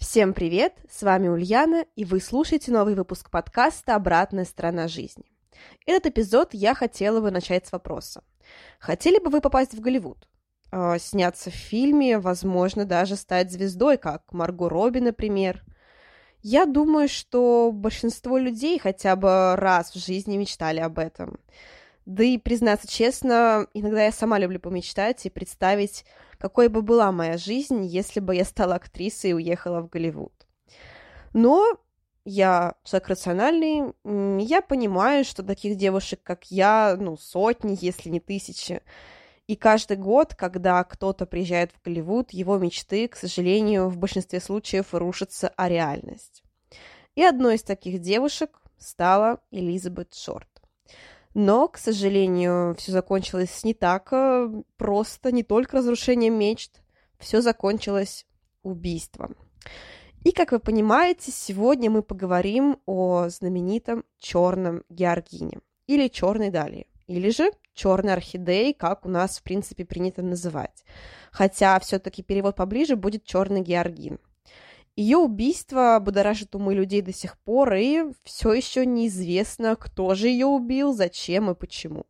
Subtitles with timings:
[0.00, 0.72] Всем привет!
[0.90, 5.24] С вами Ульяна, и вы слушаете новый выпуск подкаста «Обратная сторона жизни».
[5.84, 8.24] Этот эпизод я хотела бы начать с вопроса.
[8.78, 10.26] Хотели бы вы попасть в Голливуд?
[10.72, 15.62] Э, сняться в фильме, возможно, даже стать звездой, как Марго Робби, например.
[16.40, 21.38] Я думаю, что большинство людей хотя бы раз в жизни мечтали об этом.
[22.06, 26.06] Да и, признаться честно, иногда я сама люблю помечтать и представить,
[26.40, 30.32] какой бы была моя жизнь, если бы я стала актрисой и уехала в Голливуд.
[31.34, 31.78] Но
[32.24, 33.92] я человек рациональный,
[34.42, 38.82] я понимаю, что таких девушек, как я, ну, сотни, если не тысячи.
[39.48, 44.94] И каждый год, когда кто-то приезжает в Голливуд, его мечты, к сожалению, в большинстве случаев
[44.94, 46.42] рушатся о реальность.
[47.16, 50.49] И одной из таких девушек стала Элизабет Шорт.
[51.34, 56.82] Но, к сожалению, все закончилось не так э, просто, не только разрушением мечт,
[57.18, 58.26] все закончилось
[58.62, 59.36] убийством.
[60.24, 67.30] И, как вы понимаете, сегодня мы поговорим о знаменитом черном георгине или черной далии, или
[67.30, 70.84] же черной орхидеи, как у нас, в принципе, принято называть.
[71.30, 74.18] Хотя все-таки перевод поближе будет черный георгин–
[74.96, 80.46] ее убийство будоражит умы людей до сих пор, и все еще неизвестно, кто же ее
[80.46, 82.04] убил, зачем и почему.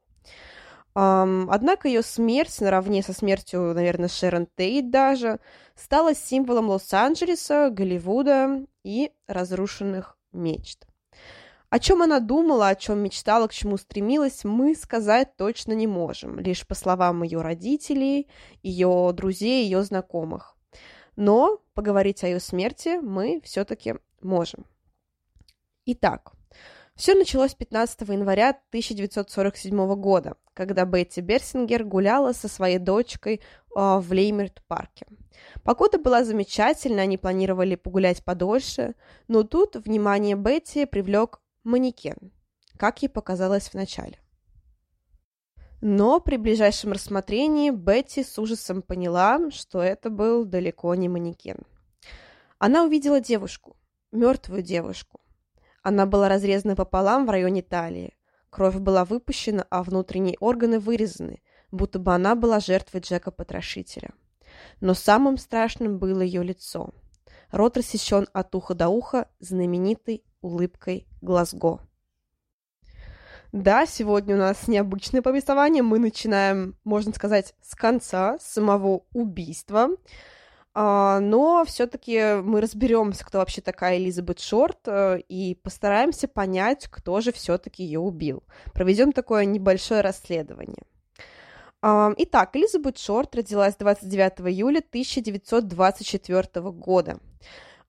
[0.93, 5.39] Однако ее смерть, наравне со смертью, наверное, Шерон Тейт даже,
[5.77, 10.87] стала символом Лос-Анджелеса, Голливуда и разрушенных мечт.
[11.69, 16.41] О чем она думала, о чем мечтала, к чему стремилась, мы сказать точно не можем,
[16.41, 18.27] лишь по словам ее родителей,
[18.65, 20.57] ее друзей, ее знакомых.
[21.15, 24.67] Но поговорить о ее смерти мы все-таки можем.
[25.87, 26.33] Итак,
[26.95, 33.41] все началось 15 января 1947 года, когда Бетти Берсингер гуляла со своей дочкой э,
[33.75, 35.07] в Леймерт-парке.
[35.65, 38.95] Погода была замечательная, они планировали погулять подольше,
[39.27, 42.31] но тут внимание Бетти привлек манекен,
[42.77, 44.19] как ей показалось вначале.
[45.81, 51.59] Но при ближайшем рассмотрении Бетти с ужасом поняла, что это был далеко не манекен.
[52.59, 53.77] Она увидела девушку,
[54.13, 55.21] мертвую девушку.
[55.83, 58.15] Она была разрезана пополам в районе талии.
[58.51, 61.41] Кровь была выпущена, а внутренние органы вырезаны,
[61.71, 64.11] будто бы она была жертвой Джека-потрошителя.
[64.81, 66.91] Но самым страшным было ее лицо.
[67.51, 71.81] Рот рассечен от уха до уха знаменитой улыбкой Глазго.
[73.53, 75.83] Да, сегодня у нас необычное повествование.
[75.83, 79.89] Мы начинаем, можно сказать, с конца самого убийства.
[80.73, 87.21] А, но все-таки мы разберемся, кто вообще такая Элизабет Шорт, э, и постараемся понять, кто
[87.21, 88.45] же все-таки ее убил.
[88.73, 90.85] Проведем такое небольшое расследование.
[91.83, 97.19] А, итак, Элизабет Шорт родилась 29 июля 1924 года.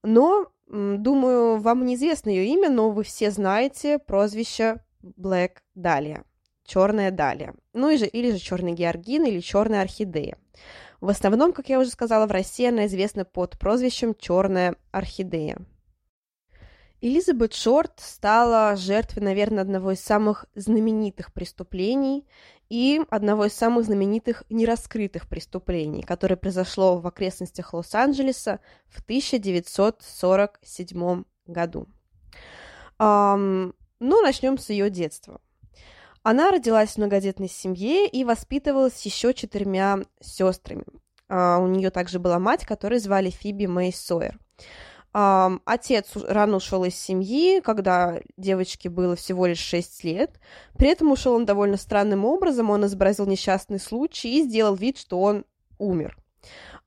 [0.02, 6.24] Но, думаю, вам неизвестно ее имя, но вы все знаете прозвище Black Dahlia,
[6.64, 10.38] черная далия, ну и же, или же черный георгин или черная орхидея.
[11.00, 15.58] В основном, как я уже сказала, в России она известна под прозвищем черная орхидея.
[17.00, 22.28] Элизабет Шорт стала жертвой, наверное, одного из самых знаменитых преступлений
[22.68, 31.88] и одного из самых знаменитых нераскрытых преступлений, которое произошло в окрестностях Лос-Анджелеса в 1947 году.
[34.04, 35.40] Ну, начнем с ее детства.
[36.24, 40.84] Она родилась в многодетной семье и воспитывалась еще четырьмя сестрами.
[41.28, 44.40] А, у нее также была мать, которую звали Фиби Мэй Сойер.
[45.12, 50.40] Отец рано ушел из семьи, когда девочке было всего лишь 6 лет.
[50.76, 52.70] При этом ушел он довольно странным образом.
[52.70, 55.44] Он изобразил несчастный случай и сделал вид, что он
[55.78, 56.18] умер.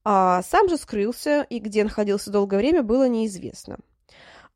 [0.04, 3.78] А сам же скрылся, и где находился долгое время, было неизвестно.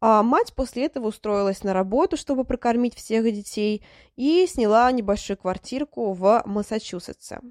[0.02, 3.84] А мать после этого устроилась на работу, чтобы прокормить всех детей,
[4.16, 7.42] и сняла небольшую квартирку в Массачусетсе.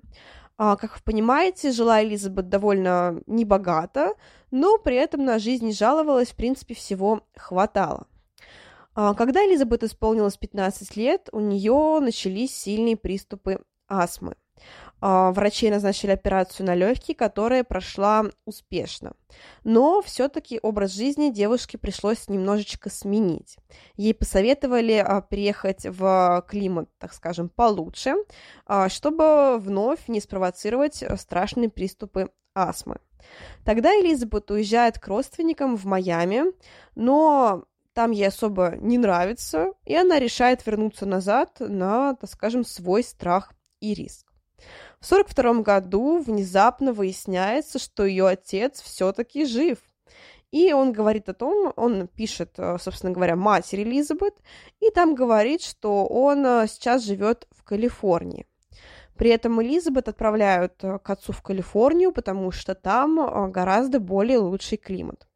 [0.57, 4.15] А, как вы понимаете, жила Элизабет довольно небогато,
[4.51, 8.09] но при этом на жизнь не жаловалась, в принципе, всего хватало.
[8.95, 14.35] А, когда Элизабет исполнилось 15 лет, у нее начались сильные приступы астмы.
[15.01, 19.13] А, врачи назначили операцию на легкие, которая прошла успешно.
[19.65, 23.57] Но все-таки образ жизни девушке пришлось немножечко сменить.
[23.97, 28.15] Ей посоветовали а, переехать в климат, так скажем, получше,
[28.67, 32.99] а, чтобы вновь не спровоцировать страшные приступы астмы.
[33.65, 36.45] Тогда Элизабет уезжает к родственникам в Майами,
[36.95, 43.03] но там ей особо не нравится, и она решает вернуться назад на, так скажем, свой
[43.03, 44.28] страх и риск.
[45.01, 49.79] В 1942 году внезапно выясняется, что ее отец все-таки жив.
[50.51, 54.35] И он говорит о том, он пишет, э, собственно говоря, матери Элизабет,
[54.81, 58.47] и там говорит, что он э, сейчас живет в Калифорнии.
[59.17, 64.79] При этом Элизабет отправляют э, к отцу в Калифорнию, потому что там гораздо более лучший
[64.79, 65.29] климат.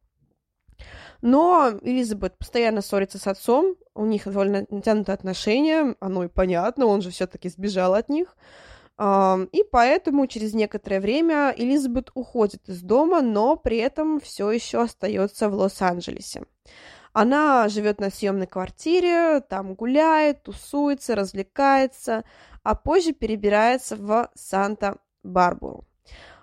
[1.21, 7.03] Но Элизабет постоянно ссорится с отцом, у них довольно натянутые отношения, оно и понятно, он
[7.03, 8.35] же все-таки сбежал от них.
[9.03, 15.49] И поэтому через некоторое время Элизабет уходит из дома, но при этом все еще остается
[15.49, 16.45] в Лос-Анджелесе.
[17.13, 22.25] Она живет на съемной квартире, там гуляет, тусуется, развлекается,
[22.63, 25.85] а позже перебирается в Санта-Барбару.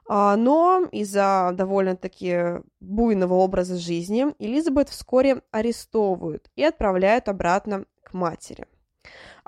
[0.07, 8.65] А, но из-за довольно-таки буйного образа жизни Элизабет вскоре арестовывают и отправляют обратно к матери.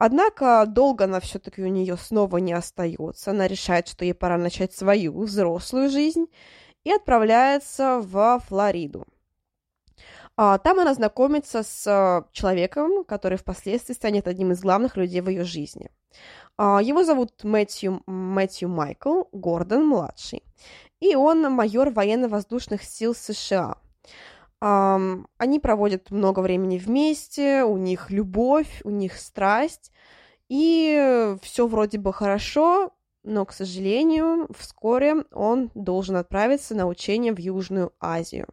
[0.03, 3.29] Однако долго она все-таки у нее снова не остается.
[3.29, 6.25] Она решает, что ей пора начать свою взрослую жизнь
[6.83, 9.05] и отправляется в Флориду.
[10.35, 15.43] А, там она знакомится с человеком, который впоследствии станет одним из главных людей в ее
[15.43, 15.91] жизни.
[16.57, 20.41] А, его зовут Мэтью, Мэтью Майкл Гордон-младший,
[20.99, 23.75] и он майор военно-воздушных сил США–
[24.61, 29.90] они проводят много времени вместе, у них любовь, у них страсть,
[30.51, 32.91] и все вроде бы хорошо,
[33.23, 38.49] но, к сожалению, вскоре он должен отправиться на учение в Южную Азию.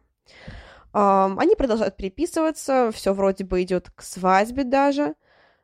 [0.93, 5.15] Они продолжают переписываться, все вроде бы идет к свадьбе даже,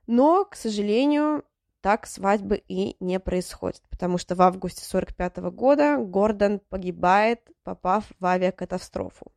[0.08, 1.46] но, к сожалению,
[1.86, 8.26] так свадьбы и не происходит, потому что в августе 1945 года Гордон погибает, попав в
[8.26, 9.32] авиакатастрофу.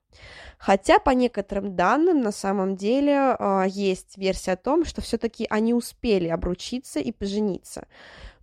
[0.57, 5.75] Хотя по некоторым данным на самом деле э, есть версия о том, что все-таки они
[5.75, 7.87] успели обручиться и пожениться,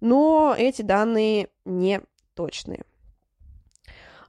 [0.01, 1.99] но эти данные не
[2.35, 2.83] точные.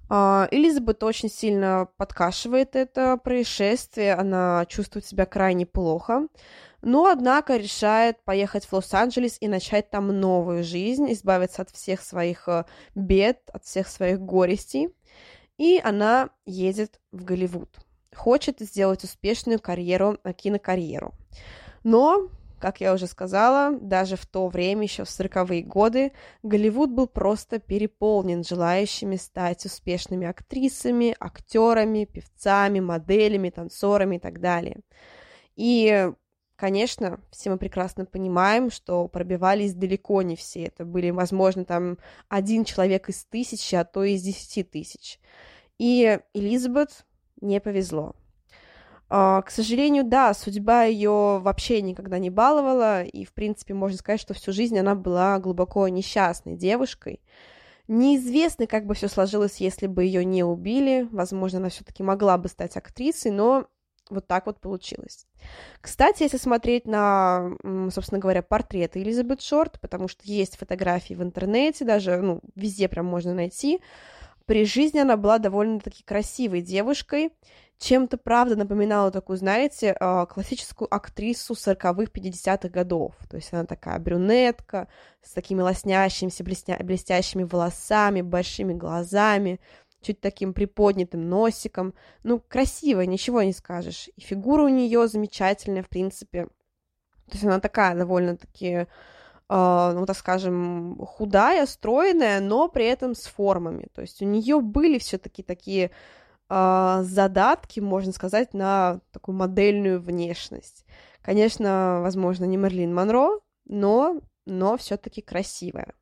[0.08, 6.28] Uh, Элизабет очень сильно подкашивает это происшествие, она чувствует себя крайне плохо
[6.86, 12.48] но, однако, решает поехать в Лос-Анджелес и начать там новую жизнь, избавиться от всех своих
[12.48, 14.94] э, бед, от всех своих горестей.
[15.58, 17.76] И она едет в Голливуд.
[18.14, 21.12] Хочет сделать успешную карьеру, э, кинокарьеру.
[21.82, 22.28] Но,
[22.60, 26.12] как я уже сказала, даже в то время, еще в 40-е годы,
[26.44, 34.78] Голливуд был просто переполнен желающими стать успешными актрисами, актерами, певцами, моделями, танцорами и так далее.
[35.56, 36.12] И
[36.56, 40.64] Конечно, все мы прекрасно понимаем, что пробивались далеко не все.
[40.64, 41.98] Это были, возможно, там
[42.28, 45.20] один человек из тысячи, а то и из десяти тысяч.
[45.78, 47.04] И Элизабет
[47.42, 48.16] не повезло.
[49.08, 54.20] Uh, к сожалению, да, судьба ее вообще никогда не баловала, и, в принципе, можно сказать,
[54.20, 57.20] что всю жизнь она была глубоко несчастной девушкой.
[57.86, 61.06] Неизвестно, как бы все сложилось, если бы ее не убили.
[61.12, 63.68] Возможно, она все-таки могла бы стать актрисой, но
[64.10, 65.26] вот так вот получилось.
[65.80, 67.50] Кстати, если смотреть на,
[67.90, 73.06] собственно говоря, портреты Элизабет Шорт, потому что есть фотографии в интернете, даже, ну, везде прям
[73.06, 73.80] можно найти,
[74.46, 77.32] при жизни она была довольно-таки красивой девушкой,
[77.78, 83.14] чем-то, правда, напоминала такую, знаете, а, классическую актрису 40-х, 50-х годов.
[83.28, 84.88] То есть она такая брюнетка,
[85.22, 86.78] с такими лоснящимися, блестя...
[86.82, 89.60] блестящими волосами, большими глазами,
[90.06, 91.94] чуть таким приподнятым носиком.
[92.22, 94.08] Ну, красивая, ничего не скажешь.
[94.16, 96.44] И фигура у нее замечательная, в принципе.
[97.26, 98.86] То есть она такая довольно-таки, э,
[99.48, 103.88] ну, так скажем, худая, стройная, но при этом с формами.
[103.92, 105.90] То есть у нее были все-таки такие
[106.48, 110.86] э, задатки, можно сказать, на такую модельную внешность.
[111.20, 115.92] Конечно, возможно, не Мерлин Монро, но, но все-таки красивая.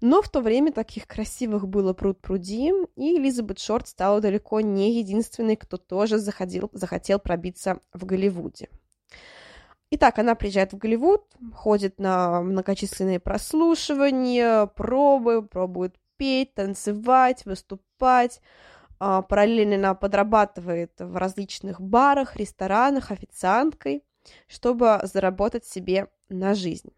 [0.00, 5.56] Но в то время таких красивых было пруд-пруди, и Элизабет Шорт стала далеко не единственной,
[5.56, 8.68] кто тоже заходил, захотел пробиться в Голливуде.
[9.90, 11.24] Итак, она приезжает в Голливуд,
[11.54, 18.40] ходит на многочисленные прослушивания, пробы, пробует петь, танцевать, выступать.
[18.98, 24.02] А, параллельно она подрабатывает в различных барах, ресторанах официанткой,
[24.48, 26.95] чтобы заработать себе на жизнь.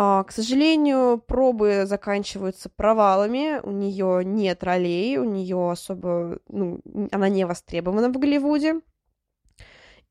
[0.00, 7.28] А, к сожалению, пробы заканчиваются провалами, у нее нет ролей, у нее особо, ну, она
[7.28, 8.80] не востребована в Голливуде.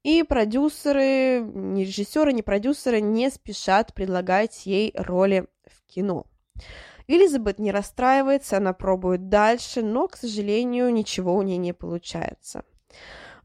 [0.04, 6.26] И продюсеры, ни режиссеры, ни продюсеры не спешат предлагать ей роли в кино.
[7.08, 12.66] Элизабет не расстраивается, она пробует дальше, но, к сожалению, ничего у нее не получается.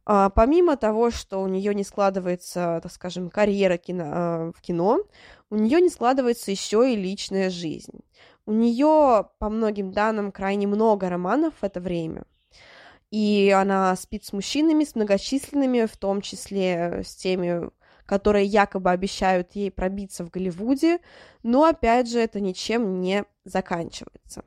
[0.05, 4.99] А, помимо того, что у нее не складывается, так скажем, карьера кино, а, в кино,
[5.53, 8.01] у нее не складывается еще и личная жизнь.
[8.47, 12.25] У нее, по многим данным, крайне много романов в это время.
[13.11, 17.69] И она спит с мужчинами, с многочисленными, в том числе с теми,
[18.07, 21.01] которые якобы обещают ей пробиться в Голливуде,
[21.43, 24.45] но опять же это ничем не заканчивается.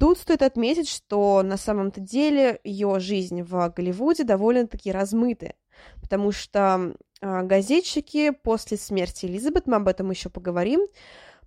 [0.00, 5.56] Тут стоит отметить, что на самом-то деле ее жизнь в Голливуде довольно-таки размытая,
[6.00, 10.86] потому что э, газетчики после смерти Элизабет, мы об этом еще поговорим,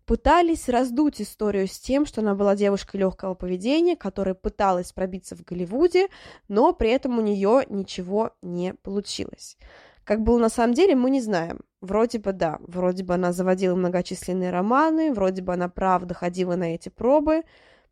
[0.05, 5.43] пытались раздуть историю с тем, что она была девушкой легкого поведения, которая пыталась пробиться в
[5.43, 6.07] Голливуде,
[6.47, 9.57] но при этом у нее ничего не получилось.
[10.03, 11.61] Как было на самом деле, мы не знаем.
[11.81, 16.75] Вроде бы да, вроде бы она заводила многочисленные романы, вроде бы она правда ходила на
[16.75, 17.43] эти пробы,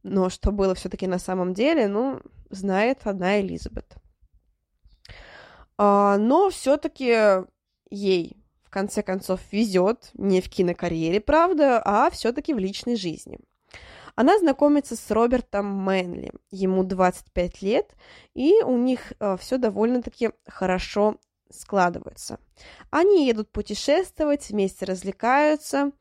[0.04, 3.96] но что было все-таки на самом деле, ну, знает одна Элизабет.
[5.78, 7.46] А, но все-таки
[7.94, 13.40] ей в конце концов везет не в кинокарьере, правда, а все-таки в личной жизни.
[14.16, 17.96] Она знакомится с Робертом Мэнли, ему 25 лет,
[18.34, 21.18] и у них а, все довольно-таки хорошо
[21.50, 22.40] складывается.
[22.90, 25.92] Они едут путешествовать, вместе развлекаются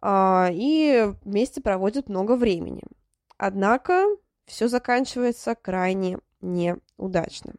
[0.00, 2.82] а, и вместе проводят много времени.
[3.36, 4.04] Однако
[4.46, 7.54] все заканчивается крайне неудачно.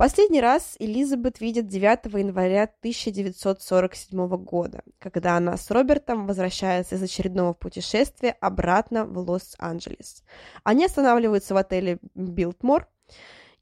[0.00, 7.52] Последний раз Элизабет видит 9 января 1947 года, когда она с Робертом возвращается из очередного
[7.52, 10.24] путешествия обратно в Лос-Анджелес.
[10.64, 12.88] Они останавливаются в отеле Билтмор,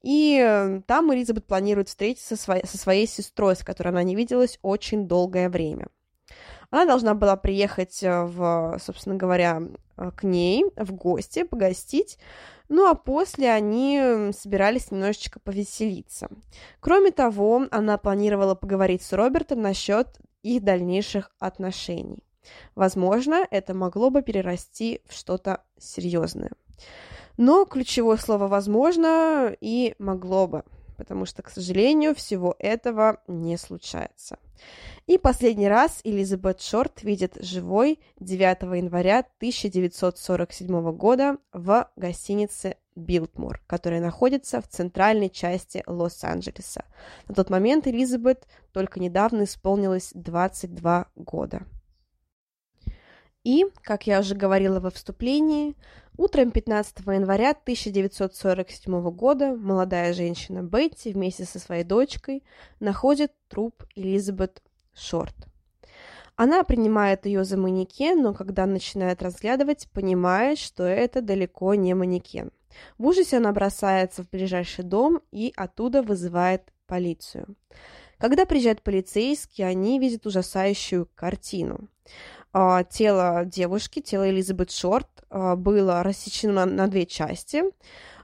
[0.03, 5.49] и там Элизабет планирует встретиться со своей сестрой, с которой она не виделась очень долгое
[5.49, 5.89] время.
[6.71, 9.75] Она должна была приехать э, в, собственно говоря, э,
[10.17, 12.19] к ней в гости, погостить,
[12.69, 16.29] ну а после они собирались немножечко повеселиться.
[16.81, 22.25] Кроме того, она планировала поговорить с Робертом насчет их дальнейших отношений.
[22.75, 26.53] Возможно, это могло бы перерасти в что-то серьезное.
[27.37, 30.65] Но ключевое слово «возможно» и «могло бы»,
[30.97, 34.39] потому что, к сожалению, всего этого не случается.
[35.07, 44.01] И последний раз Элизабет Шорт видит живой 9 января 1947 года в гостинице Билтмор, которая
[44.01, 46.85] находится в центральной части Лос-Анджелеса.
[47.29, 51.63] На тот момент Элизабет только недавно исполнилось 22 года.
[53.45, 55.77] И, как я уже говорила во вступлении,
[56.17, 62.43] утром 15 января 1947 года молодая женщина Бетти вместе со своей дочкой
[62.81, 64.63] находит труп Элизабет
[64.95, 65.37] Шорт.
[66.37, 72.53] Она принимает ее за манекен, но когда начинает разглядывать, понимает, что это далеко не манекен.
[72.97, 77.57] В ужасе она бросается в ближайший дом и оттуда вызывает полицию.
[78.19, 81.89] Когда приезжают полицейские, они видят ужасающую картину.
[82.53, 87.65] А, тело девушки, тело Элизабет Шорт, а, было рассечено на две части.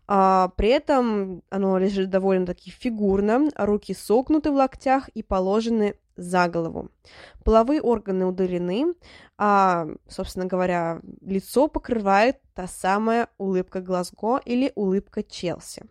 [0.06, 6.90] А, при этом оно лежит довольно-таки фигурно, руки согнуты в локтях и положены за голову.
[7.42, 8.94] Половые органы удалены,
[9.36, 15.84] а, собственно говоря, лицо покрывает та самая улыбка Глазго или улыбка Челси.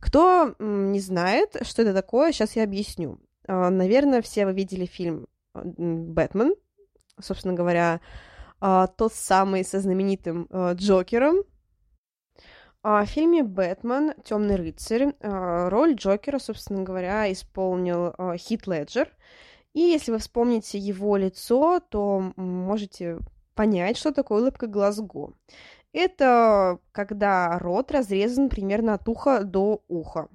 [0.00, 3.18] Кто не знает, что это такое, сейчас я объясню.
[3.46, 6.54] Наверное, все вы видели фильм «Бэтмен»,
[7.20, 8.00] собственно говоря,
[8.60, 11.44] а, тот самый со знаменитым а, Джокером,
[12.82, 14.14] в фильме «Бэтмен.
[14.22, 19.10] Темный рыцарь» роль Джокера, собственно говоря, исполнил Хит Леджер.
[19.74, 23.18] И если вы вспомните его лицо, то можете
[23.56, 25.32] понять, что такое улыбка Глазго.
[25.92, 30.28] Это когда рот разрезан примерно от уха до уха.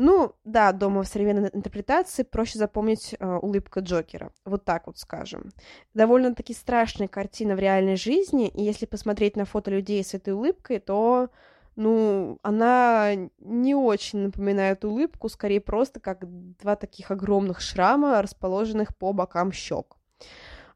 [0.00, 4.30] Ну, да, дома в современной интерпретации проще запомнить э, улыбка Джокера.
[4.44, 5.50] Вот так вот скажем.
[5.92, 10.78] Довольно-таки страшная картина в реальной жизни, и если посмотреть на фото людей с этой улыбкой,
[10.78, 11.30] то
[11.74, 16.20] ну, она не очень напоминает улыбку, скорее просто как
[16.58, 19.96] два таких огромных шрама, расположенных по бокам щек.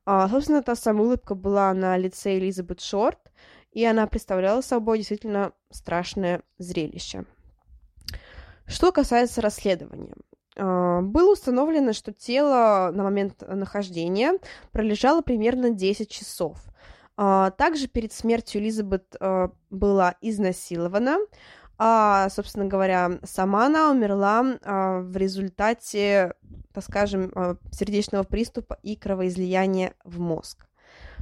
[0.04, 3.30] А, собственно, та самая улыбка была на лице Элизабет Шорт,
[3.70, 7.24] и она представляла собой действительно страшное зрелище.
[8.72, 10.14] Что касается расследования.
[10.56, 14.38] А, было установлено, что тело на момент нахождения
[14.72, 16.58] пролежало примерно 10 часов–
[17.16, 21.18] А, также перед смертью Элизабет а, была изнасилована,
[21.78, 24.42] а, собственно говоря, сама она умерла
[25.02, 26.34] в результате,
[26.72, 27.32] так скажем,
[27.72, 30.66] сердечного приступа и кровоизлияния в мозг.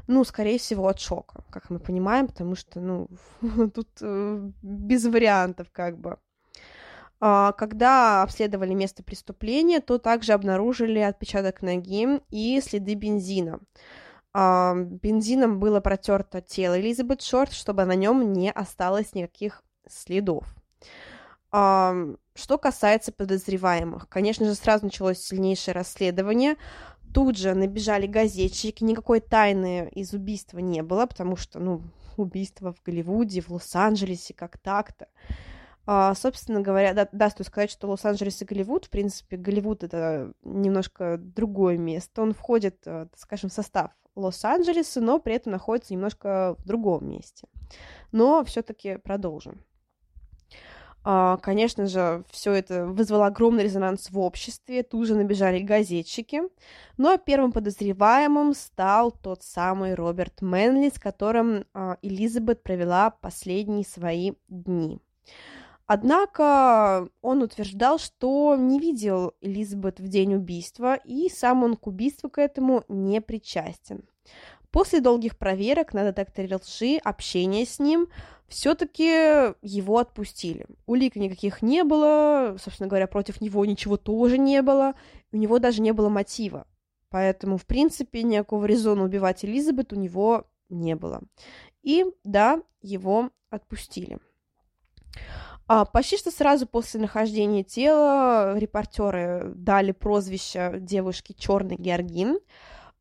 [0.07, 3.09] Ну, скорее всего, от шока, как мы понимаем, потому что, ну,
[3.75, 6.19] тут э, без вариантов как бы.
[7.21, 13.61] А, когда обследовали место преступления, то также обнаружили отпечаток ноги и следы бензина.
[14.33, 20.45] А, бензином было протерто тело Элизабет Шорт, чтобы на нем не осталось никаких следов.
[21.53, 21.95] А,
[22.35, 26.57] что касается подозреваемых, конечно же, сразу началось сильнейшее расследование.
[27.12, 31.83] Тут же набежали газетчики, никакой тайны из убийства не было, потому что, ну,
[32.17, 35.09] убийство в Голливуде, в Лос-Анджелесе, как так-то.
[35.92, 40.32] А, собственно говоря, да, да, стоит сказать, что Лос-Анджелес и Голливуд, в принципе, Голливуд это
[40.44, 42.23] немножко другое место.
[42.23, 47.49] Он входит, э, скажем, в состав Лос-Анджелеса, но при этом находится немножко в другом месте.
[48.12, 49.64] Но все-таки продолжим.
[51.02, 56.42] А, конечно же, все это вызвало огромный резонанс в обществе, тут же набежали газетчики.
[56.99, 61.64] Ну а первым подозреваемым стал тот самый Роберт Мэнли, с которым
[62.00, 65.00] Элизабет провела последние свои дни.
[65.92, 72.30] Однако он утверждал, что не видел Элизабет в день убийства, и сам он к убийству
[72.30, 74.04] к этому не причастен.
[74.70, 78.06] После долгих проверок на детекторе лжи, общения с ним,
[78.47, 80.66] все-таки его отпустили.
[80.87, 84.94] Улик никаких не было, собственно говоря, против него ничего тоже не было,
[85.32, 86.69] у него даже не было мотива.
[87.08, 91.21] Поэтому, в принципе, никакого резона убивать Элизабет у него не было.
[91.82, 94.21] И да, его отпустили.
[95.73, 102.41] А, почти что сразу после нахождения тела репортеры дали прозвище девушки Черный Георгин.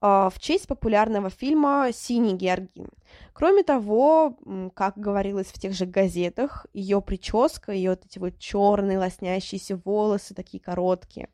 [0.01, 2.89] А, в честь популярного фильма «Синий Георгин».
[3.33, 4.37] Кроме того,
[4.75, 10.35] как говорилось в тех же газетах, ее прическа, ее вот эти вот черные лоснящиеся волосы,
[10.35, 11.29] такие короткие,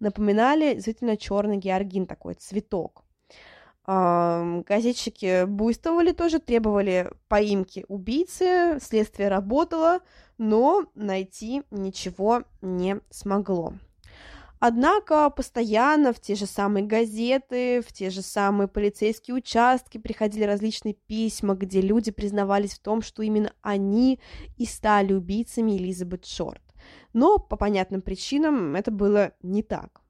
[0.00, 3.04] напоминали действительно черный георгин, такой цветок.
[3.86, 10.00] Газетчики буйствовали тоже, требовали поимки убийцы, следствие работало,
[10.40, 13.74] но найти ничего не смогло.
[14.58, 20.94] Однако постоянно в те же самые газеты, в те же самые полицейские участки приходили различные
[20.94, 24.18] письма, где люди признавались в том, что именно они
[24.56, 26.62] и стали убийцами Элизабет Шорт.
[27.12, 30.00] Но по понятным причинам это было не так.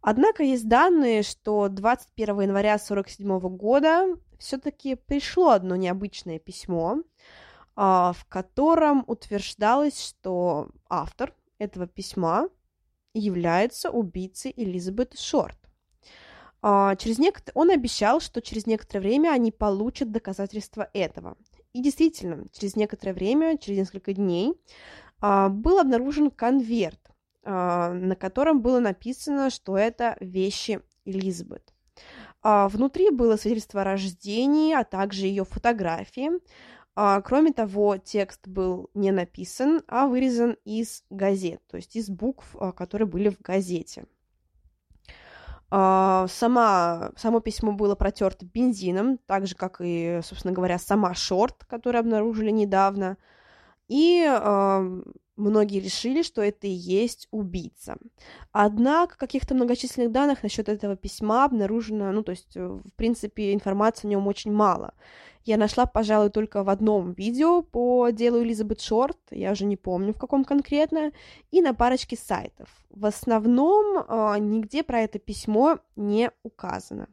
[0.00, 7.02] Однако есть данные, что 21 января 1947 года все-таки пришло одно необычное письмо,
[7.74, 12.48] в котором утверждалось, что автор этого письма
[13.14, 15.58] является убийцей Элизабет Шорт.
[16.62, 17.42] А, через нек...
[17.54, 21.36] Он обещал, что через некоторое время они получат доказательства этого.
[21.72, 24.54] И действительно, через некоторое время, через несколько дней,
[25.20, 27.00] а, был обнаружен конверт,
[27.44, 31.74] а, на котором было написано, что это вещи Элизабет.
[32.44, 36.30] Внутри было свидетельство о рождении, а также ее фотографии.
[36.94, 42.54] А, кроме того, текст был не написан, а вырезан из газет, то есть из букв,
[42.60, 44.04] а, которые были в газете.
[45.70, 51.64] А, сама, само письмо было протерто бензином, так же, как и, собственно говоря, сама шорт,
[51.64, 53.16] которую обнаружили недавно.
[53.88, 54.22] И
[55.36, 57.96] многие решили, что это и есть убийца.
[58.52, 64.06] Однако каких-то многочисленных данных насчет этого письма обнаружено, ну, то есть, э, в принципе, информации
[64.06, 64.94] о нем очень мало.
[65.44, 70.12] Я нашла, пожалуй, только в одном видео по делу Элизабет Шорт, я уже не помню
[70.12, 71.12] в каком конкретно,
[71.50, 72.68] и на парочке сайтов.
[72.90, 77.08] В основном э, нигде про это письмо не указано.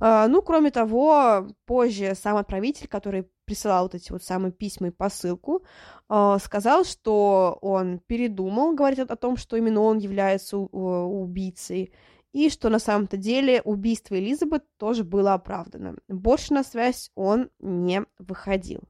[0.00, 4.90] Э, ну, кроме того, позже сам отправитель, который присылал вот эти вот самые письма и
[4.90, 5.64] посылку,
[6.08, 11.92] э, сказал, что он передумал говорить о, том, что именно он является убийцей,
[12.32, 15.96] и что на самом-то деле убийство Элизабет тоже было оправдано.
[16.08, 18.82] Больше на связь он не выходил.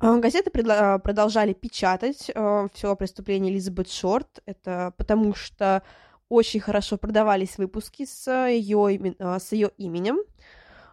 [0.00, 4.40] А, газеты продолжали печатать все о преступлении Элизабет Шорт.
[4.46, 5.82] Это потому что
[6.28, 10.18] очень хорошо продавались выпуски с ее, э, с ее именем.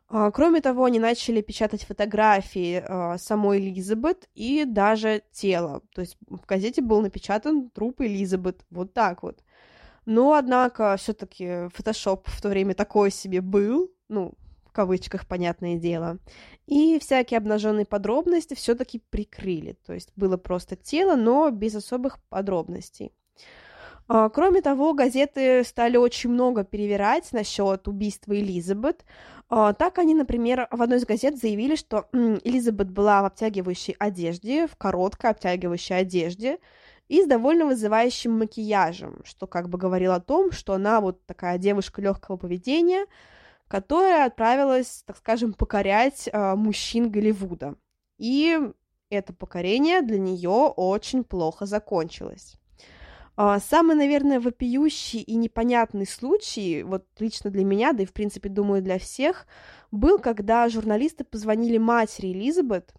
[0.07, 5.81] А, кроме того, они начали печатать фотографии э, самой Элизабет и даже тело.
[5.93, 8.65] То есть в газете был напечатан труп Элизабет.
[8.69, 9.43] Вот так вот.
[10.05, 14.33] Но, однако, все-таки фотошоп в то время такой себе был, ну,
[14.65, 16.19] в кавычках, понятное дело.
[16.67, 19.77] И всякие обнаженные подробности все-таки прикрыли.
[19.85, 23.11] То есть было просто тело, но без особых подробностей.
[24.07, 29.03] А, кроме того, газеты стали очень много перевирать насчет убийства Элизабет.
[29.49, 34.67] А, так они, например, в одной из газет заявили, что Элизабет была в обтягивающей одежде,
[34.67, 36.59] в короткой обтягивающей одежде,
[37.07, 41.57] и с довольно вызывающим макияжем, что как бы говорило о том, что она вот такая
[41.57, 43.05] девушка легкого поведения,
[43.67, 47.75] которая отправилась, так скажем, покорять э, мужчин Голливуда.
[48.17, 48.59] И
[49.09, 52.57] это покорение для нее очень плохо закончилось.
[53.37, 58.47] А, самый, наверное, вопиющий и непонятный случай, вот лично для меня, да и, в принципе,
[58.47, 59.45] думаю, для всех,
[59.91, 62.93] был, когда журналисты позвонили матери Элизабет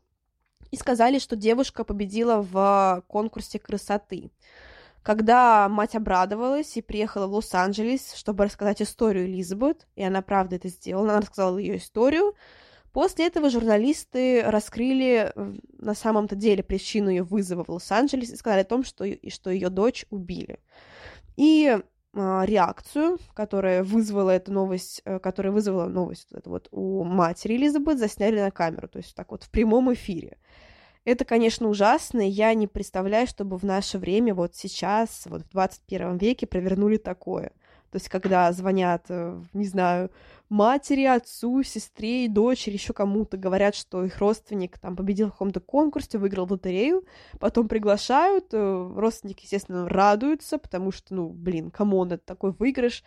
[0.71, 4.31] и сказали, что девушка победила в конкурсе красоты.
[5.03, 10.69] Когда мать обрадовалась и приехала в Лос-Анджелес, чтобы рассказать историю Элизабет, и она правда это
[10.69, 12.35] сделала, она рассказала ее историю,
[12.97, 18.63] После этого журналисты раскрыли э, на самом-то деле причину ее вызова в Лос-Анджелес и сказали
[18.63, 20.61] о том, что, что ее дочь убили.
[21.37, 27.57] И э, реакцию, которая вызвала эту новость, э, которая вызвала новость вот, вот у матери
[27.57, 30.39] Элизабет, засняли на камеру, то есть так вот в прямом эфире.
[31.05, 35.51] Это, конечно, ужасно, и я не представляю, чтобы в наше время, вот сейчас, вот в
[35.51, 37.53] 21 веке провернули такое–
[37.97, 40.11] то есть, когда звонят, э, не знаю,
[40.51, 46.19] матери, отцу, сестре, дочери, еще кому-то, говорят, что их родственник там победил в каком-то конкурсе,
[46.19, 47.07] выиграл лотерею,
[47.41, 53.03] потом приглашают, э, родственники, естественно, радуются, потому что, ну, блин, come on, это такой выигрыш.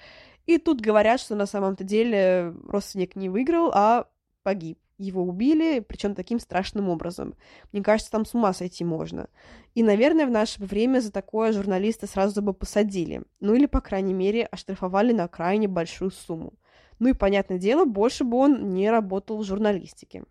[0.48, 4.08] И тут говорят, что на самом-то деле родственник не выиграл, а
[4.42, 7.34] погиб его убили, причем таким страшным образом.
[7.72, 9.30] Мне кажется, там с ума сойти можно.
[9.74, 13.24] И, наверное, в наше время за такое журналиста сразу бы посадили.
[13.40, 16.54] Ну или, по крайней мере, оштрафовали на крайне большую сумму.
[17.00, 20.26] Ну и, понятное дело, больше бы он не работал в журналистике.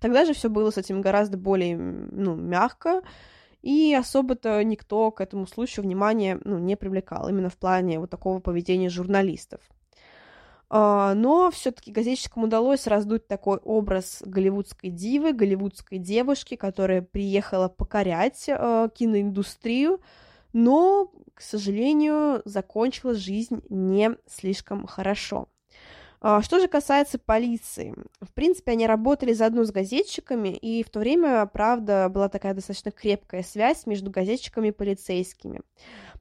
[0.00, 3.02] Тогда же все было с этим гораздо более, ну, мягко,
[3.62, 8.38] и особо-то никто к этому случаю внимания, ну, не привлекал, именно в плане вот такого
[8.38, 9.60] поведения журналистов.
[10.70, 18.44] А, но все-таки газетчикам удалось раздуть такой образ голливудской дивы, голливудской девушки, которая приехала покорять
[18.48, 20.00] э, киноиндустрию,
[20.52, 25.48] но, к сожалению, закончила жизнь не слишком хорошо.
[26.20, 30.98] А, что же касается полиции, в принципе, они работали заодно с газетчиками, и в то
[30.98, 35.60] время, правда, была такая достаточно крепкая связь между газетчиками и полицейскими.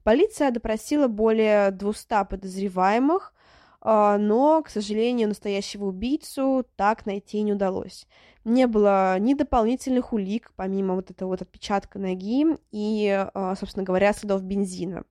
[0.04, 3.37] Полиция допросила более 200 подозреваемых, а,
[3.84, 8.08] но, к сожалению, настоящего убийцу так найти не удалось.
[8.44, 14.14] Не было ни дополнительных улик, помимо вот этого вот отпечатка ноги и, а, собственно говоря,
[14.14, 15.04] следов бензина.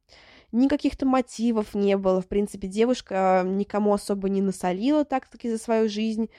[0.52, 2.22] Никаких-то мотивов не было.
[2.22, 6.30] В принципе, девушка никому особо не насолила так-таки за свою жизнь.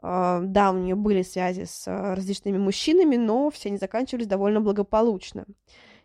[0.00, 5.44] А, да, у нее были связи с различными мужчинами, но все они заканчивались довольно благополучно.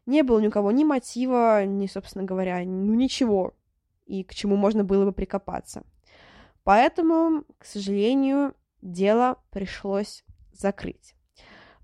[0.05, 3.53] Не было ни у кого ни мотива, ни, собственно говоря, ну ничего
[4.05, 5.83] и к чему можно было бы прикопаться.
[6.63, 11.15] Поэтому, к сожалению, дело пришлось закрыть.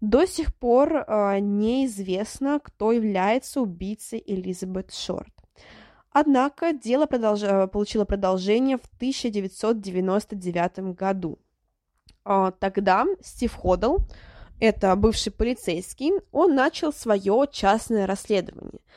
[0.02, 5.34] До сих пор э, неизвестно, кто является убийцей Элизабет Шорт.
[6.12, 7.42] Однако дело продолж...
[7.72, 11.40] получило продолжение в 1999 году.
[12.26, 13.98] Э, тогда Стив Ходл,
[14.60, 18.82] это бывший полицейский, он начал свое частное расследование–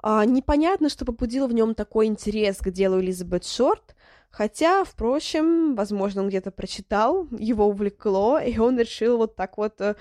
[0.00, 3.96] а, непонятно, что побудило в нем такой интерес к делу Элизабет Шорт,
[4.30, 9.94] хотя, впрочем, возможно, он где-то прочитал, его увлекло, и он решил вот так вот э,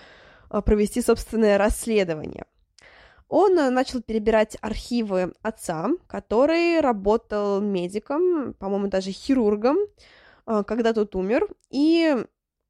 [0.50, 2.46] провести собственное расследование.
[3.30, 9.78] Он э, начал перебирать архивы отца, который работал медиком, по-моему, даже хирургом,
[10.46, 12.16] э, когда тот умер, и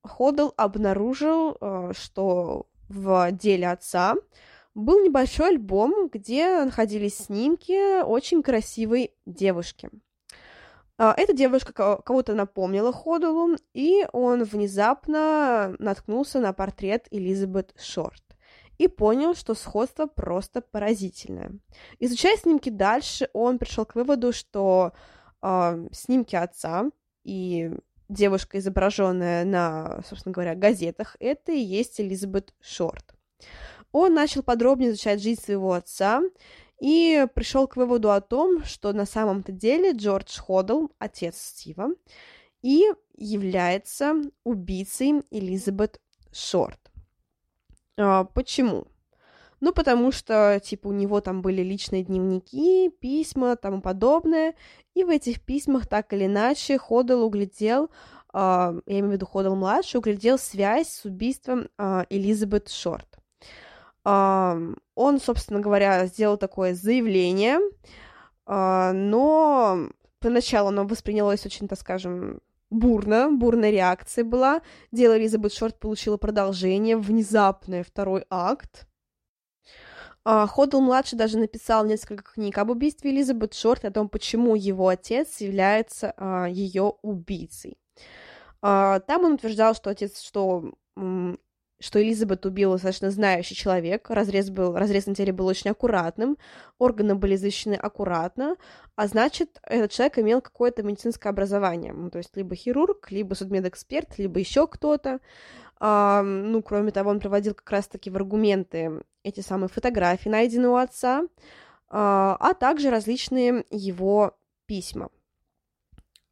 [0.03, 1.57] Ходл обнаружил,
[1.93, 4.13] что в деле отца
[4.75, 9.89] был небольшой альбом, где находились снимки очень красивой девушки.
[10.97, 18.21] А, эта девушка кого-то напомнила Ходулу, и он внезапно наткнулся на портрет Элизабет Шорт
[18.77, 21.51] и понял, что сходство просто поразительное.
[21.99, 24.91] Изучая снимки дальше, он пришел к выводу, что
[25.41, 26.89] э, снимки отца
[27.23, 27.71] и
[28.09, 33.15] девушка, изображенная на, собственно говоря, газетах, это и есть Элизабет Шорт.
[33.97, 36.21] Он начал подробнее изучать жизнь своего отца
[36.81, 41.91] и пришел к выводу о том, что на самом-то деле Джордж Ходл, отец Стива,
[42.61, 42.83] и
[43.15, 46.01] является убийцей Элизабет
[46.33, 46.91] Шорт.
[47.97, 48.87] А, почему?
[49.61, 54.55] Ну, потому что, типа, у него там были личные дневники, письма, тому подобное,
[54.93, 59.55] и в этих письмах так или иначе Ходл углядел, э, я имею в виду Ходл
[59.55, 63.14] младший, углядел связь с убийством э, Элизабет Шорт.
[64.05, 67.59] Он, собственно говоря, сделал такое заявление,
[68.45, 69.89] а, но
[70.19, 72.39] поначалу оно воспринялось очень, так скажем,
[72.69, 74.61] бурно, бурная реакция была.
[74.91, 78.87] Дело Элизабет Шорт получило продолжение, внезапное второй акт.
[80.23, 85.41] А, Ходл-младший даже написал несколько книг об убийстве Элизабет Шорт, о том, почему его отец
[85.41, 87.77] является а, ее убийцей.
[88.61, 90.73] Там он утверждал, что отец, что
[91.79, 96.37] что Элизабет убила достаточно знающий человек, разрез, был, разрез на теле был очень аккуратным,
[96.77, 98.55] органы были защищены аккуратно,
[98.95, 104.17] а значит, этот человек имел какое-то медицинское образование, ну, то есть либо хирург, либо судмедэксперт,
[104.17, 105.19] либо еще кто-то.
[105.77, 110.75] А, ну, кроме того, он проводил как раз-таки в аргументы эти самые фотографии, найденные у
[110.75, 111.23] отца,
[111.89, 115.09] а, а также различные его письма.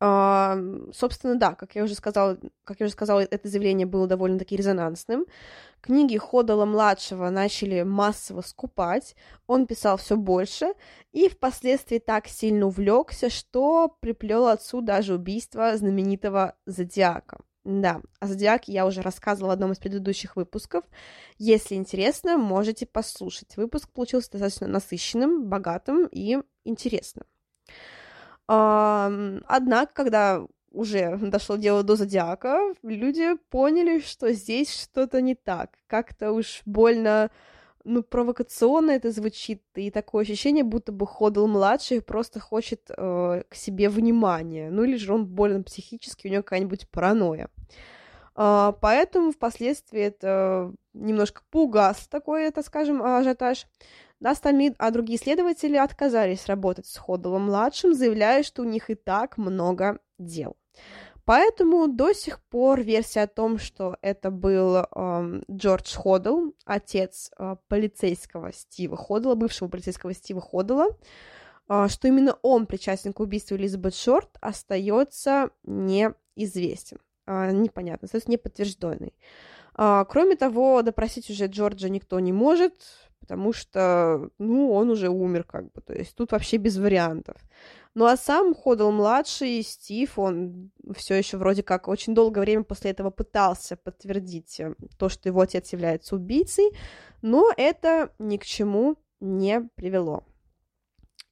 [0.05, 0.57] А,
[0.91, 5.25] собственно, да, как я уже сказала, как я уже сказала, это заявление было довольно-таки резонансным.
[5.79, 9.15] Книги Ходала-младшего начали массово скупать,
[9.47, 10.73] он писал все больше,
[11.13, 17.39] и впоследствии так сильно увлекся, что приплел отцу даже убийство знаменитого Зодиака.
[17.63, 20.83] Да, о Зодиаке я уже рассказывала в одном из предыдущих выпусков.
[21.37, 23.55] Если интересно, можете послушать.
[23.55, 27.23] Выпуск получился достаточно насыщенным, богатым и интересным.
[28.47, 35.77] Однако, когда уже дошло дело до Зодиака, люди поняли, что здесь что-то не так.
[35.87, 37.29] Как-то уж больно,
[37.83, 43.55] ну, провокационно это звучит, и такое ощущение, будто бы Ходл младший просто хочет э, к
[43.55, 44.69] себе внимания.
[44.71, 47.49] Ну, или же он болен психически, у него какая-нибудь паранойя.
[48.35, 53.67] Uh, поэтому впоследствии это немножко пугас такой, это, скажем, ажиотаж.
[54.23, 59.99] Остальные, а другие исследователи отказались работать с Ходовым-младшим, заявляя, что у них и так много
[60.17, 60.55] дел.
[61.25, 67.55] Поэтому до сих пор версия о том, что это был э, Джордж Ходл, отец э,
[67.69, 70.87] полицейского Стива Ходла, бывшего полицейского Стива Ходла,
[71.69, 76.97] э, что именно он причастен к убийству Элизабет Шорт, остается неизвестен.
[77.25, 79.13] Э, непонятно, остается неподтвержденный.
[79.77, 82.73] Э, кроме того, допросить уже Джорджа никто не может,
[83.23, 87.37] потому что, ну, он уже умер, как бы, то есть тут вообще без вариантов.
[87.95, 92.91] Ну а сам Ходл младший, Стив, он все еще вроде как очень долгое время после
[92.91, 96.71] этого пытался подтвердить э, то, что его отец является убийцей,
[97.21, 100.25] но это ни к чему не привело.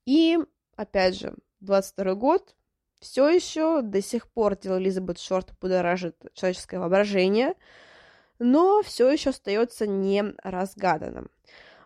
[0.06, 0.40] И,
[0.78, 2.56] опять же, 22 год,
[3.02, 7.56] все еще до сих пор дело Элизабет Шорт будоражит человеческое воображение,
[8.40, 11.30] но все еще остается не разгаданным.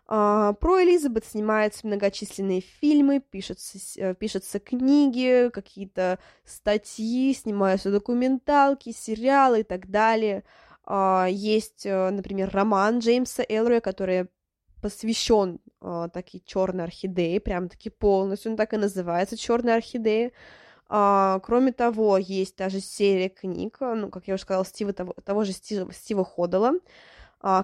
[0.08, 9.60] Uh, про Элизабет снимаются многочисленные фильмы, пишутся, э, пишутся книги, какие-то статьи, снимаются документалки, сериалы
[9.60, 10.44] и так далее.
[10.86, 14.28] Uh, есть, uh, например, роман Джеймса Элроя, который
[14.80, 20.30] посвящен uh, такие черной орхидеи, прям таки полностью, он так и называется, черная орхидея.
[20.88, 25.50] Кроме того, есть даже серия книг, ну, как я уже сказала, Стива, того, того же
[25.50, 26.78] Стива, Стива Ходала, а,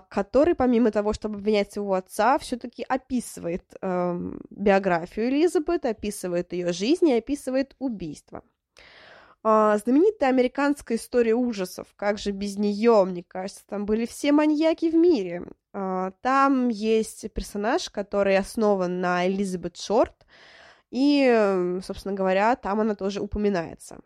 [0.09, 7.09] который, помимо того, чтобы обвинять своего отца, все-таки описывает э, биографию Элизабет, описывает ее жизнь
[7.09, 8.45] и описывает убийство.
[9.45, 14.89] А, знаменитая американская история ужасов, как же без нее, мне кажется, там были все маньяки
[14.89, 15.43] в мире.
[15.73, 20.27] А, там есть персонаж, который основан на Элизабет Шорт,
[20.91, 23.99] и, собственно говоря, там она тоже упоминается.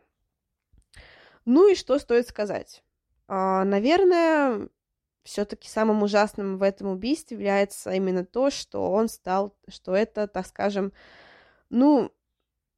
[1.45, 2.83] Ну и что стоит сказать?
[3.29, 4.69] Наверное,
[5.27, 10.47] все-таки самым ужасным в этом убийстве является именно то, что он стал, что это, так
[10.47, 10.93] скажем,
[11.69, 12.13] ну,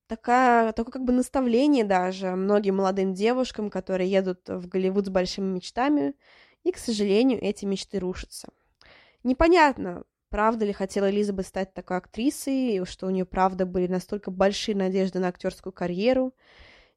[0.07, 5.45] такая, такое как бы наставление даже многим молодым девушкам, которые едут в Голливуд с большими
[5.45, 6.15] мечтами,
[6.65, 8.49] и, к сожалению, эти мечты рушатся.
[9.25, 14.75] Непонятно, правда ли хотела Элизабет стать такой актрисой, что у нее правда были настолько большие
[14.75, 16.35] надежды на актерскую карьеру.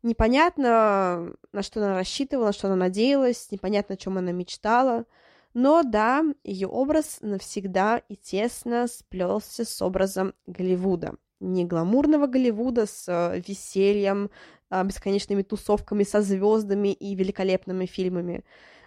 [0.02, 5.06] Непонятно, на что она рассчитывала, на что она надеялась, непонятно, о чем она мечтала–
[5.54, 11.16] но да, ее образ навсегда и тесно сплелся с образом Голливуда.
[11.40, 14.30] Не гламурного Голливуда с э, весельем,
[14.70, 18.46] а, бесконечными тусовками со звездами и великолепными фильмами,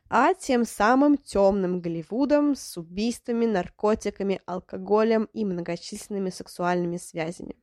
[0.08, 7.56] а тем самым темным Голливудом с убийствами, наркотиками, алкоголем и многочисленными сексуальными связями.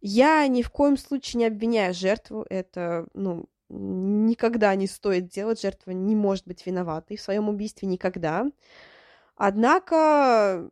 [0.00, 5.92] Я ни в коем случае не обвиняю жертву, это, ну, никогда не стоит делать, жертва
[5.92, 8.46] не может быть виноватой в своем убийстве никогда.
[9.36, 10.68] Однако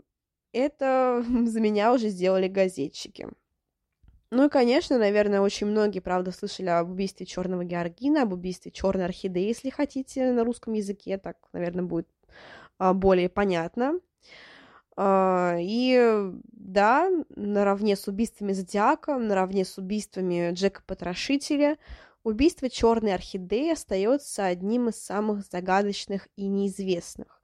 [0.53, 3.29] это за меня уже сделали газетчики.
[4.33, 9.07] Ну и, конечно, наверное, очень многие, правда, слышали об убийстве черного георгина, об убийстве черной
[9.07, 12.07] орхидеи, если хотите, на русском языке, так, наверное, будет
[12.79, 13.99] а, более понятно.
[14.97, 21.77] А, и да, наравне с убийствами Зодиака, наравне с убийствами Джека Потрошителя,
[22.25, 27.41] убийство черной орхидеи остается одним из самых загадочных и неизвестных.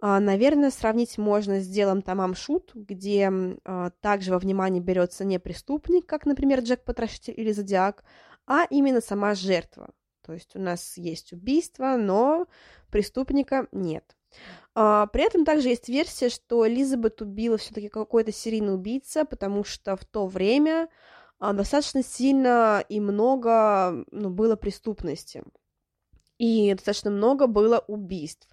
[0.00, 3.32] А, наверное, сравнить можно с делом Тамам Шут, где
[3.64, 8.04] а, также во внимание берется не преступник, как, например, Джек Потрошитель или Зодиак,
[8.46, 9.90] а именно сама жертва.
[10.22, 12.46] То есть у нас есть убийство, но
[12.90, 14.16] преступника нет.
[14.74, 19.96] А, при этом также есть версия, что Элизабет убила все-таки какой-то серийный убийца, потому что
[19.96, 20.88] в то время
[21.40, 25.42] достаточно сильно и много ну, было преступности.
[26.38, 28.48] И достаточно много было убийств.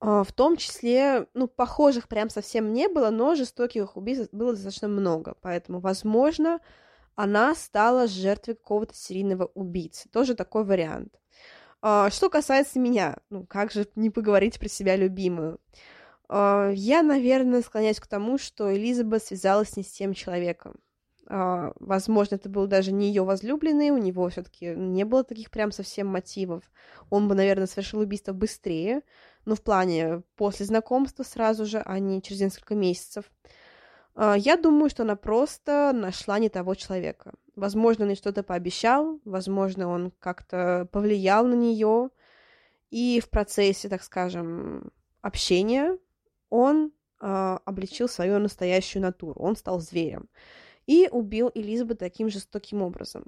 [0.00, 4.88] А, в том числе, ну, похожих прям совсем не было, но жестоких убийств было достаточно
[4.88, 5.34] много.
[5.40, 6.60] Поэтому, возможно,
[7.14, 10.08] она стала жертвой какого-то серийного убийцы.
[10.10, 11.18] Тоже такой вариант.
[11.80, 15.60] А, что касается меня, ну, как же не поговорить про себя любимую?
[16.28, 20.74] А, я, наверное, склоняюсь к тому, что Элизабет связалась не с тем человеком.
[21.36, 25.72] А, возможно, это был даже не ее возлюбленный, у него все-таки не было таких прям
[25.72, 26.62] совсем мотивов.
[27.10, 29.02] Он бы, наверное, совершил убийство быстрее,
[29.44, 33.24] но в плане после знакомства сразу же, а не через несколько месяцев.
[34.16, 37.32] Я думаю, что она просто нашла не того человека.
[37.56, 42.10] Возможно, он ей что-то пообещал, возможно, он как-то повлиял на нее,
[42.90, 45.98] и в процессе, так скажем, общения
[46.48, 50.28] он э, обличил свою настоящую натуру, он стал зверем
[50.86, 53.24] и убил Элизабет таким жестоким образом.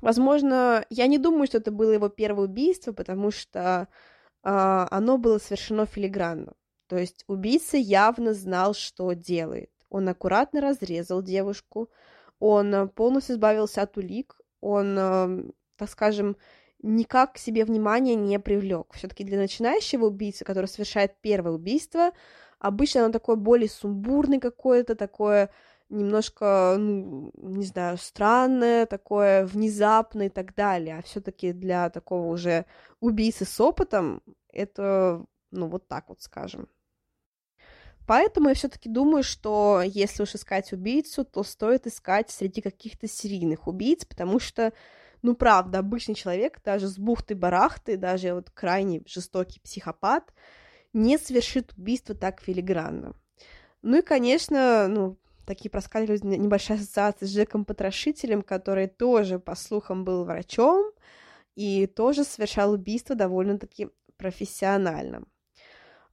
[0.00, 3.88] Возможно, я не думаю, что это было его первое убийство, потому что
[4.42, 4.48] э,
[4.90, 6.52] оно было совершено филигранно.
[6.86, 9.70] То есть убийца явно знал, что делает.
[9.88, 11.90] Он аккуратно разрезал девушку,
[12.38, 16.36] он э, полностью избавился от улик, он, эм, так скажем,
[16.82, 18.92] никак к себе внимания не привлек.
[18.92, 22.12] Все-таки для начинающего убийцы, который совершает первое убийство,
[22.58, 25.50] обычно оно такое более сумбурное какое-то, такое
[25.88, 30.98] немножко, ну, не знаю, странное, такое внезапное и так далее.
[30.98, 32.66] А все-таки для такого уже
[33.00, 34.22] убийцы с опытом
[34.52, 36.68] это, ну, вот так вот скажем.
[38.06, 43.66] Поэтому я все-таки думаю, что если уж искать убийцу, то стоит искать среди каких-то серийных
[43.66, 44.72] убийц, потому что,
[45.22, 50.32] ну правда, обычный человек, даже с бухты-барахты, даже вот крайне жестокий психопат,
[50.92, 53.14] не совершит убийство так филигранно.
[53.82, 60.04] Ну и, конечно, ну, такие проскальзывают небольшая ассоциация с Джеком Потрошителем, который тоже, по слухам,
[60.04, 60.92] был врачом
[61.54, 65.24] и тоже совершал убийство довольно-таки профессионально.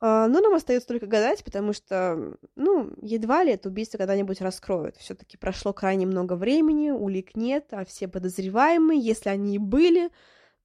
[0.06, 4.98] А, но нам остается только гадать, потому что, ну, едва ли это убийство когда-нибудь раскроют.
[4.98, 10.10] Все-таки прошло крайне много времени, улик нет, а все подозреваемые, если они и были,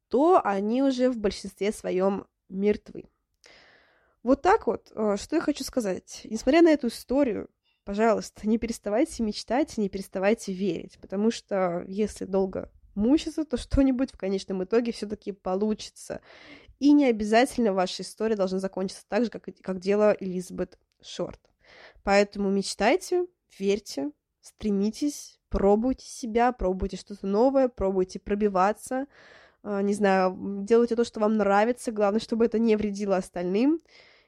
[0.08, 3.04] то они уже в большинстве своем мертвы.
[4.24, 6.22] Вот так вот, а, что я хочу сказать.
[6.24, 7.48] Несмотря на эту историю,
[7.88, 14.18] пожалуйста, не переставайте мечтать, не переставайте верить, потому что если долго мучиться, то что-нибудь в
[14.18, 16.20] конечном итоге все-таки получится.
[16.80, 21.40] И не обязательно ваша история должна закончиться так же, как, как дело Элизабет Шорт.
[22.02, 23.24] Поэтому мечтайте,
[23.58, 24.10] верьте,
[24.42, 29.06] стремитесь, пробуйте себя, пробуйте что-то новое, пробуйте пробиваться,
[29.62, 33.80] а, не знаю, делайте то, что вам нравится, главное, чтобы это не вредило остальным.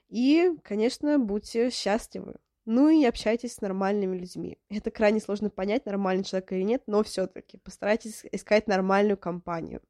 [0.09, 2.37] И, конечно, будьте счастливы.
[2.73, 4.57] Ну и общайтесь с нормальными людьми.
[4.69, 9.81] Это крайне сложно понять, нормальный человек или нет, но все-таки постарайтесь искать нормальную компанию.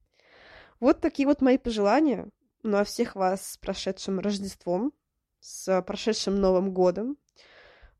[0.79, 2.27] Вот такие вот мои пожелания.
[2.63, 4.93] Ну а всех вас с прошедшим Рождеством,
[5.39, 7.17] с прошедшим Новым годом.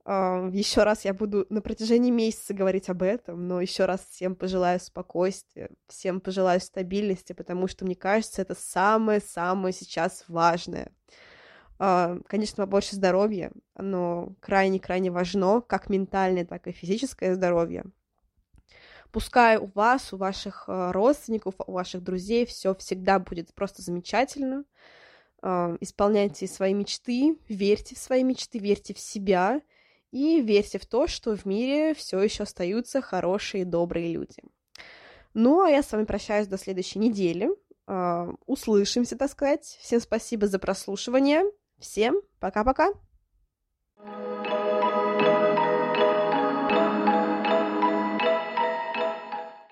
[0.03, 4.35] А, еще раз я буду на протяжении месяца говорить об этом, но еще раз всем
[4.35, 10.91] пожелаю спокойствия, всем пожелаю стабильности, потому что, мне кажется, это самое-самое сейчас важное.
[11.83, 17.85] А, конечно, побольше здоровья, оно крайне-крайне важно, как ментальное, так и физическое здоровье.
[19.11, 24.63] Пускай у вас, у ваших э, родственников, у ваших друзей все всегда будет просто замечательно.
[25.41, 29.59] Э, исполняйте свои мечты, верьте в свои мечты, верьте в себя
[30.11, 34.43] и верьте в то, что в мире все еще остаются хорошие, добрые люди.
[35.33, 37.49] Ну, а я с вами прощаюсь до следующей недели.
[38.45, 39.79] Услышимся, так сказать.
[39.81, 41.43] Всем спасибо за прослушивание.
[41.81, 42.93] Всем пока-пока.
[44.03, 44.40] thank you